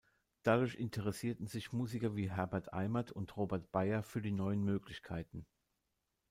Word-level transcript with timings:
Dadurch 0.41 0.77
interessierten 0.79 1.45
sich 1.45 1.73
Musiker 1.73 2.15
wie 2.15 2.31
Herbert 2.31 2.73
Eimert 2.73 3.11
und 3.11 3.37
Robert 3.37 3.71
Beyer 3.71 4.01
für 4.01 4.19
die 4.23 4.31
neuen 4.31 4.63
Möglichkeiten. 4.63 5.45